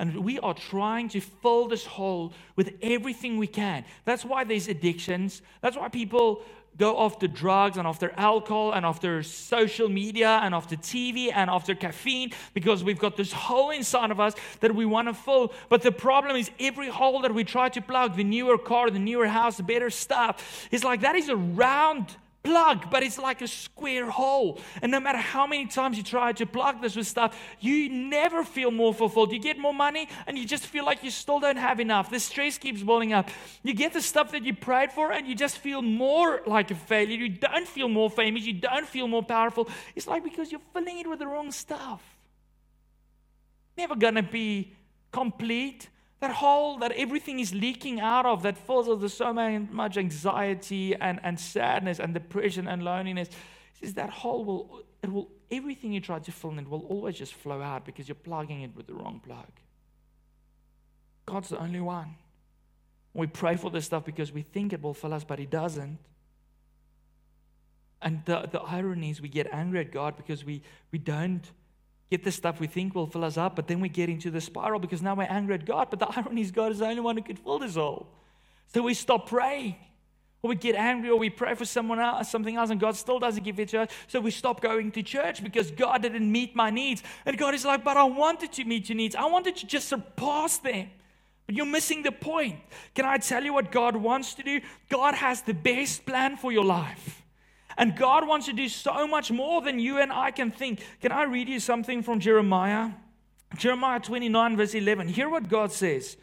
[0.03, 3.85] And we are trying to fill this hole with everything we can.
[4.05, 5.43] That's why there's addictions.
[5.61, 6.43] That's why people
[6.77, 11.77] go after drugs and after alcohol and after social media and after TV and after
[11.77, 15.53] caffeine because we've got this hole inside of us that we want to fill.
[15.69, 18.99] But the problem is, every hole that we try to plug, the newer car, the
[18.99, 23.40] newer house, the better stuff, is like that is a round plug, but it's like
[23.42, 24.61] a square hole.
[24.81, 28.44] And no matter how many times you try to plug this with stuff, you never
[28.44, 29.33] feel more fulfilled.
[29.33, 32.11] You get more money and you just feel like you still don't have enough.
[32.11, 33.31] The stress keeps building up.
[33.62, 36.74] You get the stuff that you prayed for and you just feel more like a
[36.74, 37.16] failure.
[37.16, 38.44] You don't feel more famous.
[38.44, 39.68] You don't feel more powerful.
[39.94, 42.02] It's like because you're filling it with the wrong stuff.
[43.76, 44.72] Never gonna be
[45.11, 45.88] complete
[46.23, 50.95] that hole that everything is leaking out of that fills us with so much anxiety
[50.95, 53.29] and, and sadness and depression and loneliness
[53.81, 57.17] is that hole will it will everything you try to fill in it will always
[57.17, 59.51] just flow out because you're plugging it with the wrong plug.
[61.27, 62.15] God's the only one.
[63.15, 65.99] We pray for this stuff because we think it will fill us but he doesn't.
[68.01, 71.51] And the, the irony is we get angry at god because we we don't
[72.12, 74.40] get the stuff we think will fill us up, but then we get into the
[74.40, 75.88] spiral because now we're angry at God.
[75.88, 78.07] But the irony is, God is the only one who could fill this hole.
[78.66, 79.77] So we stop praying.
[80.42, 83.18] Or we get angry or we pray for someone else, something else, and God still
[83.18, 83.88] doesn't give it to us.
[84.09, 87.03] So we stop going to church because God didn't meet my needs.
[87.25, 89.16] And God is like, but I wanted to meet your needs.
[89.16, 90.90] I wanted to just surpass them.
[91.46, 92.59] But you're missing the point.
[92.94, 94.61] Can I tell you what God wants to do?
[94.90, 97.22] God has the best plan for your life.
[97.77, 100.81] And God wants to do so much more than you and I can think.
[101.01, 102.91] Can I read you something from Jeremiah?
[103.57, 105.09] Jeremiah 29, verse 11.
[105.09, 106.17] Hear what God says.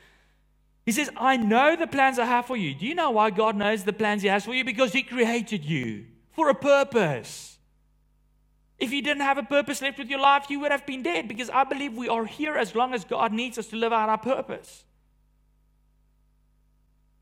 [0.85, 2.73] He says, I know the plans I have for you.
[2.73, 4.63] Do you know why God knows the plans He has for you?
[4.63, 7.59] Because He created you for a purpose.
[8.79, 11.27] If you didn't have a purpose left with your life, you would have been dead
[11.27, 14.09] because I believe we are here as long as God needs us to live out
[14.09, 14.85] our purpose.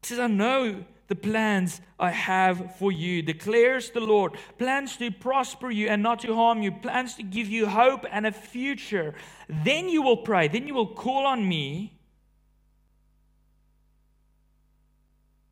[0.01, 4.33] He says, I know the plans I have for you, declares the Lord.
[4.57, 8.27] Plans to prosper you and not to harm you, plans to give you hope and
[8.27, 9.15] a future.
[9.47, 11.93] Then you will pray, then you will call on me.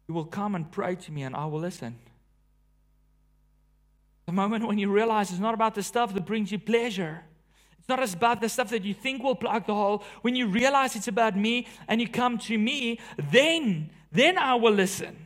[0.08, 1.98] You will come and pray to me, and I will listen.
[4.26, 7.24] The moment when you realize it's not about the stuff that brings you pleasure.
[7.80, 10.04] It's not as about the stuff that you think will plug the hole.
[10.22, 13.00] When you realize it's about me and you come to me,
[13.32, 15.25] then, then I will listen.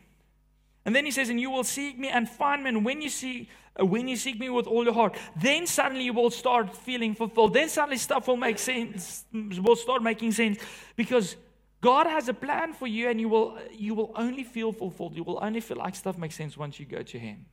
[0.86, 2.70] And then he says, and you will seek me and find me.
[2.70, 6.06] And when you see, uh, when you seek me with all your heart, then suddenly
[6.06, 7.54] you will start feeling fulfilled.
[7.54, 10.60] Then suddenly stuff will make sense, will start making sense
[10.96, 11.36] because
[11.82, 15.16] God has a plan for you, and you will you will only feel fulfilled.
[15.16, 17.46] You will only feel like stuff makes sense once you go to Him.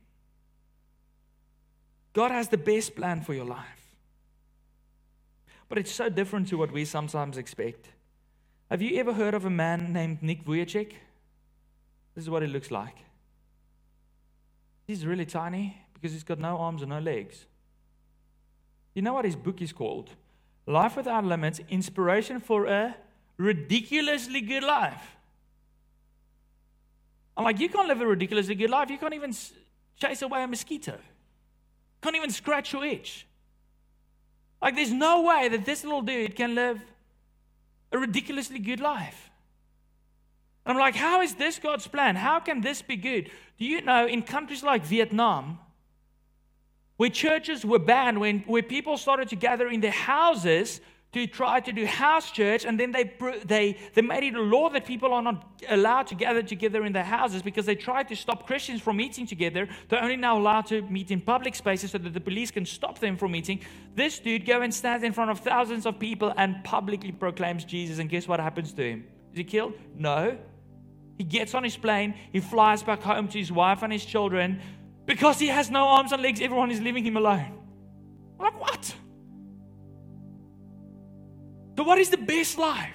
[2.11, 3.95] God has the best plan for your life.
[5.69, 7.89] But it's so different to what we sometimes expect.
[8.69, 10.93] Have you ever heard of a man named Nick Vujicic?
[12.15, 12.97] This is what he looks like.
[14.87, 17.45] He's really tiny because he's got no arms and no legs.
[18.93, 20.09] You know what his book is called?
[20.65, 22.95] Life Without Limits Inspiration for a
[23.37, 25.17] Ridiculously Good Life.
[27.35, 28.89] I'm like, you can't live a ridiculously good life.
[28.89, 29.35] You can't even
[29.95, 30.97] chase away a mosquito.
[32.01, 33.27] Can't even scratch your itch.
[34.59, 36.81] Like, there's no way that this little dude can live
[37.91, 39.26] a ridiculously good life.
[40.67, 42.15] I'm like, how is this God's plan?
[42.15, 43.29] How can this be good?
[43.57, 45.59] Do you know in countries like Vietnam,
[46.97, 50.81] where churches were banned, when, where people started to gather in their houses
[51.13, 53.13] to try to do house church, and then they,
[53.45, 56.91] they, they made it a law that people are not allowed to gather together in
[56.91, 59.69] their houses because they tried to stop Christians from meeting together.
[59.87, 62.99] They're only now allowed to meet in public spaces so that the police can stop
[62.99, 63.61] them from meeting.
[63.95, 67.99] This dude goes and stands in front of thousands of people and publicly proclaims Jesus,
[67.99, 69.07] and guess what happens to him?
[69.31, 69.73] Is he killed?
[69.95, 70.37] No.
[71.17, 74.61] He gets on his plane, he flies back home to his wife and his children.
[75.05, 77.57] Because he has no arms and legs, everyone is leaving him alone.
[78.39, 78.95] I'm like, what?
[81.77, 82.93] So, what is the best life?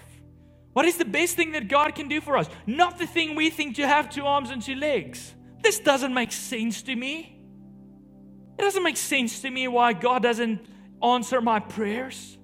[0.72, 2.48] What is the best thing that God can do for us?
[2.66, 5.34] Not the thing we think to have two arms and two legs.
[5.62, 7.38] This doesn't make sense to me.
[8.58, 10.60] It doesn't make sense to me why God doesn't
[11.02, 12.38] answer my prayers.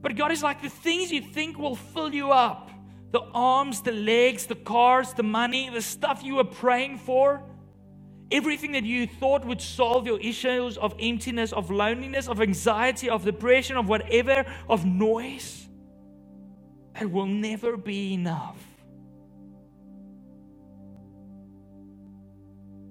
[0.00, 2.70] But God is like the things you think will fill you up
[3.12, 7.42] the arms, the legs, the cars, the money, the stuff you were praying for,
[8.30, 13.24] everything that you thought would solve your issues of emptiness, of loneliness, of anxiety, of
[13.24, 15.68] depression, of whatever, of noise,
[17.00, 18.58] it will never be enough.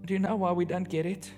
[0.05, 1.31] Do you know why we don't get it?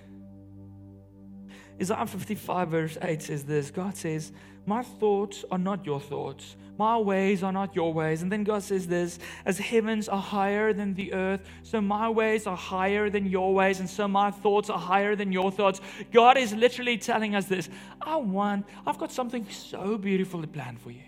[1.80, 4.32] Isaiah 55, verse 8 says this God says,
[4.66, 8.22] My thoughts are not your thoughts, my ways are not your ways.
[8.22, 12.48] And then God says this As heavens are higher than the earth, so my ways
[12.48, 15.82] are higher than your ways, and so my thoughts are higher than your thoughts.
[16.12, 17.70] God is literally telling us this
[18.02, 21.07] I want, I've got something so beautifully planned for you.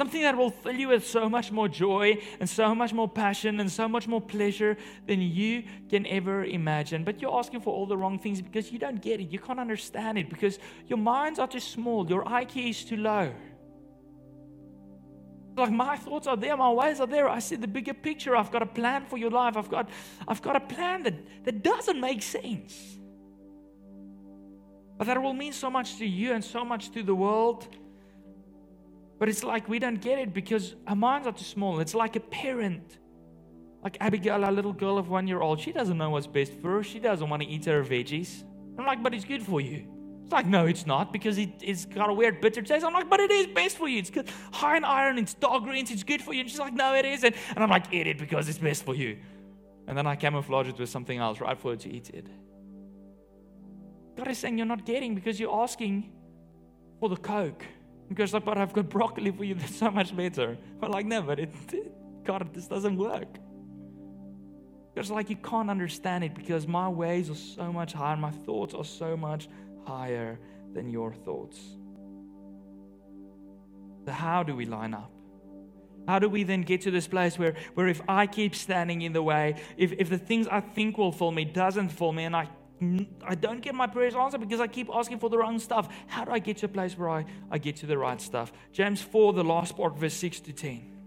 [0.00, 3.60] Something that will fill you with so much more joy and so much more passion
[3.60, 7.04] and so much more pleasure than you can ever imagine.
[7.04, 9.24] But you're asking for all the wrong things because you don't get it.
[9.24, 13.30] You can't understand it because your minds are too small, your IQ is too low.
[15.58, 17.28] Like my thoughts are there, my ways are there.
[17.28, 18.34] I see the bigger picture.
[18.34, 19.54] I've got a plan for your life.
[19.58, 19.90] I've got,
[20.26, 22.96] I've got a plan that, that doesn't make sense.
[24.96, 27.68] But that will mean so much to you and so much to the world.
[29.20, 31.78] But it's like we don't get it because our minds are too small.
[31.80, 32.98] It's like a parent,
[33.84, 35.60] like Abigail, our little girl of one year old.
[35.60, 36.82] She doesn't know what's best for her.
[36.82, 38.44] She doesn't want to eat her veggies.
[38.78, 39.86] I'm like, but it's good for you.
[40.24, 42.82] It's like, no, it's not because it, has got a weird bitter taste.
[42.82, 43.98] I'm like, but it is best for you.
[43.98, 44.26] It's good.
[44.52, 46.40] high in iron, it's dog greens, it's good for you.
[46.40, 47.36] And she's like, no, it isn't.
[47.50, 49.18] And I'm like, eat it because it's best for you.
[49.86, 52.26] And then I camouflage it with something else right for her to eat it.
[54.16, 56.10] God is saying you're not getting because you're asking
[57.00, 57.66] for the Coke.
[58.10, 60.58] Because like, but I've got broccoli for you that's so much better.
[60.78, 61.94] But like, no, but it, it
[62.24, 63.38] God, this doesn't work.
[64.92, 68.74] Because like you can't understand it because my ways are so much higher, my thoughts
[68.74, 69.48] are so much
[69.86, 70.38] higher
[70.74, 71.58] than your thoughts.
[74.04, 75.12] So how do we line up?
[76.08, 79.12] How do we then get to this place where, where if I keep standing in
[79.12, 82.34] the way, if, if the things I think will fill me doesn't fill me, and
[82.34, 82.48] I
[83.26, 85.88] I don't get my prayers answered because I keep asking for the wrong stuff.
[86.06, 88.52] How do I get to a place where I, I get to the right stuff?
[88.72, 91.00] James 4, the last part, verse 6 to 10.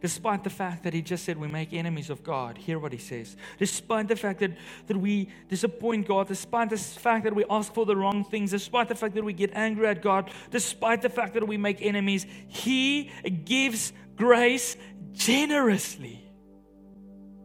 [0.00, 2.98] Despite the fact that he just said we make enemies of God, hear what he
[2.98, 3.36] says.
[3.58, 4.52] Despite the fact that,
[4.86, 8.88] that we disappoint God, despite the fact that we ask for the wrong things, despite
[8.88, 12.26] the fact that we get angry at God, despite the fact that we make enemies,
[12.46, 13.10] he
[13.44, 14.76] gives grace
[15.12, 16.27] generously.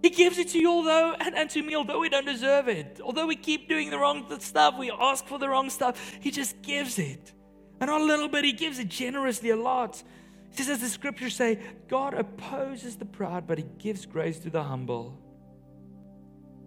[0.04, 3.00] He gives it to you, although, and, and to me, although we don't deserve it.
[3.02, 6.62] Although we keep doing the wrong stuff, we ask for the wrong stuff, He just
[6.62, 7.32] gives it.
[7.80, 10.04] And not a little bit, He gives it generously a lot.
[10.52, 14.50] He says, as the scriptures say, God opposes the proud, but He gives grace to
[14.50, 15.18] the humble.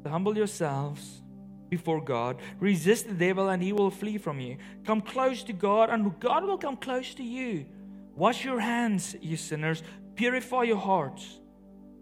[0.03, 1.21] So humble yourselves
[1.69, 2.39] before God.
[2.59, 4.57] Resist the devil, and he will flee from you.
[4.85, 7.67] Come close to God, and God will come close to you.
[8.15, 9.83] Wash your hands, you sinners.
[10.15, 11.41] Purify your hearts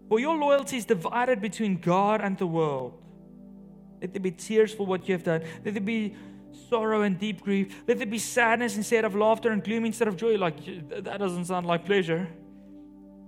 [0.09, 3.01] for your loyalty is divided between God and the world.
[4.01, 5.41] Let there be tears for what you have done.
[5.63, 6.15] Let there be
[6.69, 7.83] sorrow and deep grief.
[7.87, 10.37] Let there be sadness instead of laughter and gloom instead of joy.
[10.37, 10.57] Like,
[10.89, 12.27] that doesn't sound like pleasure.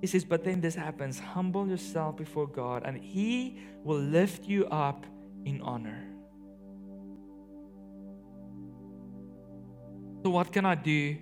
[0.01, 4.67] He says, But then this happens humble yourself before God, and He will lift you
[4.67, 5.05] up
[5.45, 6.03] in honor.
[10.23, 11.17] So, what can I do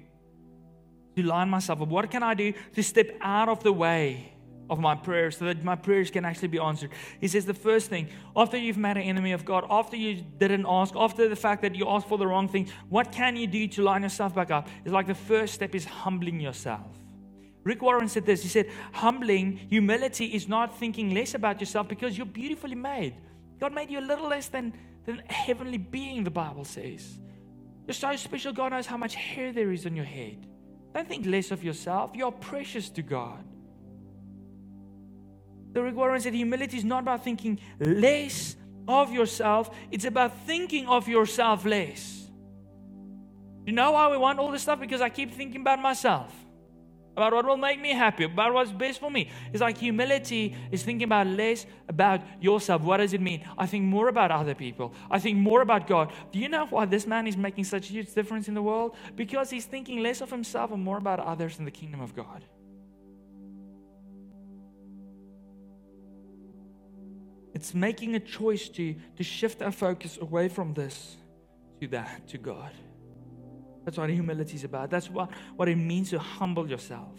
[1.16, 1.88] to line myself up?
[1.88, 4.35] What can I do to step out of the way?
[4.70, 6.92] Of my prayers so that my prayers can actually be answered.
[7.22, 10.66] He says the first thing, after you've met an enemy of God, after you didn't
[10.68, 13.68] ask, after the fact that you asked for the wrong thing, what can you do
[13.68, 14.68] to line yourself back up?
[14.84, 16.88] It's like the first step is humbling yourself.
[17.64, 18.44] Rick Warren said this.
[18.44, 23.16] He said, Humbling, humility is not thinking less about yourself because you're beautifully made.
[23.60, 24.74] God made you a little less than,
[25.06, 27.20] than a heavenly being, the Bible says.
[27.88, 30.46] You're so special, God knows how much hair there is on your head.
[30.94, 32.12] Don't think less of yourself.
[32.14, 33.44] You're precious to God.
[35.76, 38.56] The Warren said humility is not about thinking less
[38.88, 42.30] of yourself, it's about thinking of yourself less.
[43.66, 44.80] You know why we want all this stuff?
[44.80, 46.34] Because I keep thinking about myself,
[47.18, 49.30] about what will make me happy, about what's best for me.
[49.52, 52.82] It's like humility is thinking about less about yourself.
[52.82, 53.46] What does it mean?
[53.58, 56.14] I think more about other people, I think more about God.
[56.32, 58.96] Do you know why this man is making such a huge difference in the world?
[59.18, 62.46] Because he's thinking less of himself and more about others in the kingdom of God.
[67.56, 71.16] It's making a choice to, to shift our focus away from this
[71.80, 72.72] to that, to God.
[73.86, 74.90] That's what humility is about.
[74.90, 77.18] That's what, what it means to humble yourself.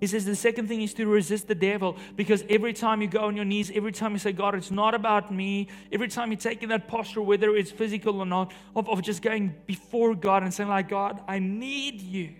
[0.00, 3.20] He says the second thing is to resist the devil because every time you go
[3.26, 6.36] on your knees, every time you say, God, it's not about me, every time you
[6.36, 10.42] take in that posture, whether it's physical or not, of, of just going before God
[10.42, 12.34] and saying, like, God, I need you.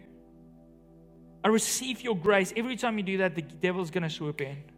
[1.45, 2.53] I receive your grace.
[2.57, 4.72] Every time you do that, the devil's going to swoop in.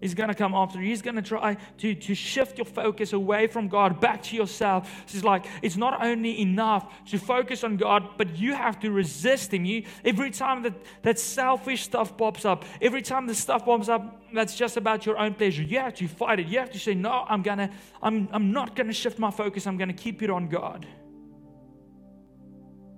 [0.00, 0.88] He's going to come after you.
[0.88, 5.04] He's going to try to, to shift your focus away from God back to yourself.
[5.04, 9.54] It's like it's not only enough to focus on God, but you have to resist
[9.54, 9.64] Him.
[9.64, 14.22] You, every time that, that selfish stuff pops up, every time the stuff pops up
[14.34, 16.46] that's just about your own pleasure, you have to fight it.
[16.46, 17.70] You have to say, No, I'm gonna,
[18.02, 20.86] I'm, I'm not gonna shift my focus, I'm gonna keep it on God.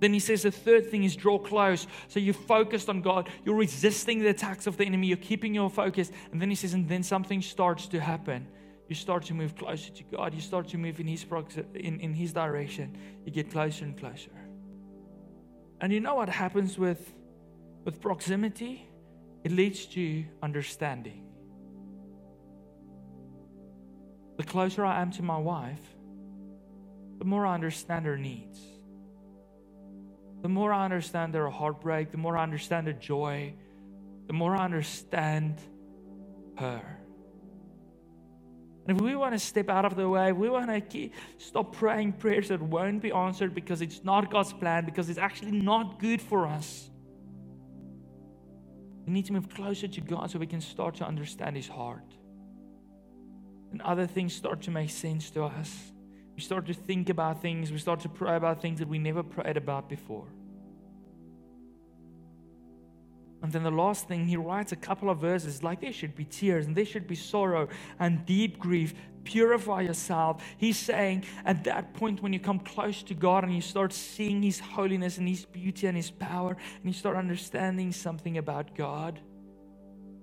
[0.01, 1.87] Then he says the third thing is draw close.
[2.09, 3.29] So you're focused on God.
[3.45, 5.09] You're resisting the attacks of the enemy.
[5.09, 6.11] You're keeping your focus.
[6.33, 8.47] And then he says, and then something starts to happen.
[8.89, 10.35] You start to move closer to God.
[10.35, 11.27] You start to move in his,
[11.75, 12.97] in, in his direction.
[13.25, 14.31] You get closer and closer.
[15.81, 17.13] And you know what happens with,
[17.85, 18.89] with proximity?
[19.45, 21.25] It leads to understanding.
[24.37, 25.83] The closer I am to my wife,
[27.19, 28.78] the more I understand her needs
[30.43, 33.55] the more I understand their heartbreak, the more I understand their joy,
[34.27, 35.59] the more I understand
[36.57, 36.99] her.
[38.87, 41.75] And if we want to step out of the way, we want to keep, stop
[41.75, 45.99] praying prayers that won't be answered because it's not God's plan, because it's actually not
[45.99, 46.89] good for us.
[49.07, 52.15] We need to move closer to God so we can start to understand His heart.
[53.73, 55.93] And other things start to make sense to us.
[56.39, 57.73] We start to think about things.
[57.73, 60.29] We start to pray about things that we never prayed about before.
[63.43, 66.25] And then the last thing, he writes a couple of verses like there should be
[66.25, 67.67] tears and there should be sorrow
[67.99, 68.95] and deep grief.
[69.25, 70.41] Purify yourself.
[70.59, 74.41] He's saying at that point, when you come close to God and you start seeing
[74.41, 79.19] His holiness and His beauty and His power, and you start understanding something about God,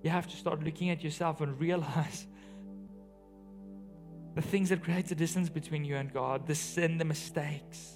[0.02, 2.26] you have to start looking at yourself and realize
[4.36, 7.94] the things that creates the distance between you and God, the sin, the mistakes,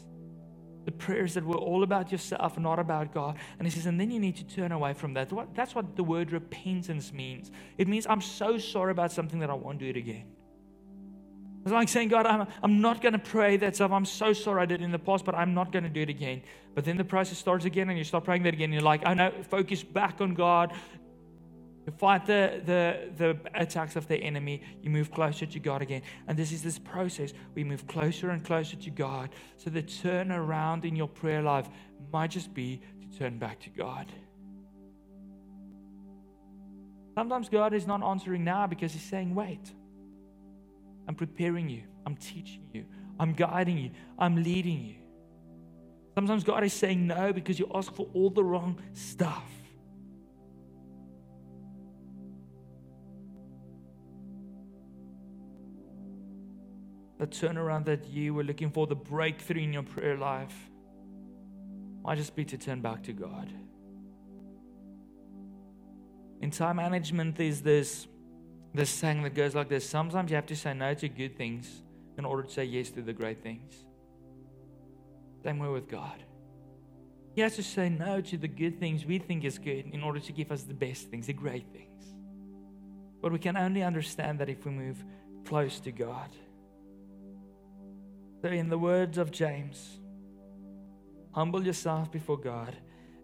[0.85, 3.37] the prayers that were all about yourself and not about God.
[3.59, 5.29] And he says, and then you need to turn away from that.
[5.53, 7.51] That's what the word repentance means.
[7.77, 10.25] It means I'm so sorry about something that I won't do it again.
[11.63, 13.91] It's like saying, God, I'm, I'm not going to pray that stuff.
[13.91, 16.01] I'm so sorry I did it in the past, but I'm not going to do
[16.01, 16.41] it again.
[16.73, 18.71] But then the process starts again and you start praying that again.
[18.71, 20.73] You're like, oh I know, focus back on God.
[21.89, 26.03] You fight the, the, the attacks of the enemy, you move closer to God again.
[26.27, 27.33] And this is this process.
[27.55, 29.31] We move closer and closer to God.
[29.57, 31.67] So the turnaround in your prayer life
[32.13, 34.05] might just be to turn back to God.
[37.15, 39.73] Sometimes God is not answering now because He's saying, wait.
[41.07, 42.85] I'm preparing you, I'm teaching you,
[43.19, 44.95] I'm guiding you, I'm leading you.
[46.13, 49.58] Sometimes God is saying no because you ask for all the wrong stuff.
[57.19, 60.55] The turnaround that you were looking for, the breakthrough in your prayer life,
[62.01, 63.51] might just be to turn back to God.
[66.41, 68.07] In time management, there's this,
[68.73, 71.83] this saying that goes like this sometimes you have to say no to good things
[72.17, 73.73] in order to say yes to the great things.
[75.43, 76.23] Same way with God.
[77.35, 80.19] He has to say no to the good things we think is good in order
[80.19, 82.05] to give us the best things, the great things.
[83.21, 85.03] But we can only understand that if we move
[85.45, 86.29] close to God.
[88.41, 89.99] So, in the words of James,
[91.31, 92.75] humble yourself before God,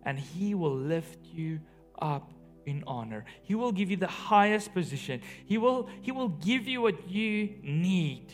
[0.04, 1.62] and He will lift you
[2.00, 2.34] up
[2.66, 3.26] in honor.
[3.44, 5.22] He will give you the highest position.
[5.46, 8.34] He will, he will give you what you need.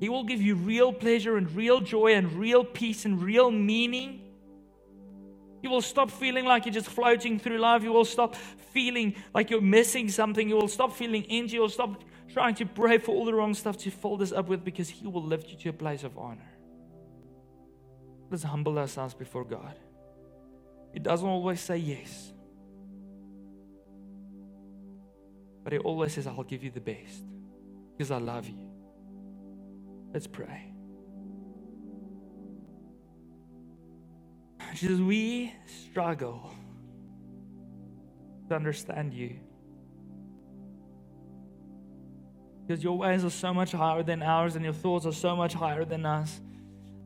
[0.00, 4.20] He will give you real pleasure and real joy and real peace and real meaning.
[5.60, 7.82] You will stop feeling like you're just floating through life.
[7.82, 8.36] You will stop
[8.72, 10.48] feeling like you're missing something.
[10.48, 11.54] You will stop feeling empty.
[11.54, 14.48] You will stop trying to pray for all the wrong stuff to fill this up
[14.48, 16.50] with because He will lift you to a place of honor.
[18.30, 19.74] Let's humble ourselves before God.
[20.92, 22.32] He doesn't always say yes,
[25.64, 27.24] but He always says, I'll give you the best
[27.96, 28.70] because I love you.
[30.12, 30.72] Let's pray.
[34.74, 35.54] Jesus, we
[35.90, 36.52] struggle
[38.48, 39.40] to understand you.
[42.68, 45.54] Because your ways are so much higher than ours and your thoughts are so much
[45.54, 46.38] higher than us.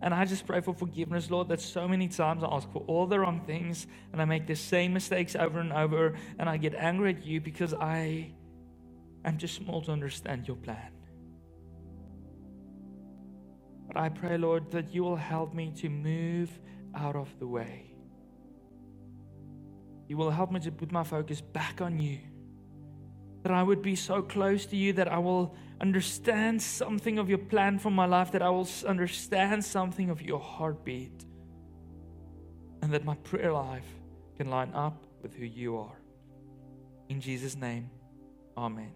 [0.00, 3.06] And I just pray for forgiveness, Lord, that so many times I ask for all
[3.06, 6.74] the wrong things and I make the same mistakes over and over and I get
[6.74, 8.32] angry at you because I
[9.24, 10.90] am just small to understand your plan.
[13.86, 16.50] But I pray, Lord, that you will help me to move
[16.92, 17.94] out of the way.
[20.08, 22.18] You will help me to put my focus back on you
[23.42, 27.38] that I would be so close to you that I will understand something of your
[27.38, 31.24] plan for my life, that I will understand something of your heartbeat,
[32.82, 33.86] and that my prayer life
[34.36, 35.96] can line up with who you are.
[37.08, 37.90] In Jesus' name,
[38.56, 38.92] Amen.